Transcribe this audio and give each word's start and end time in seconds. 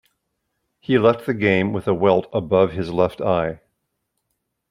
He 0.79 0.97
left 0.97 1.27
the 1.27 1.33
game 1.35 1.73
with 1.73 1.87
a 1.87 1.93
welt 1.93 2.25
above 2.33 2.71
his 2.71 2.91
left 2.91 3.21
eye. 3.21 3.59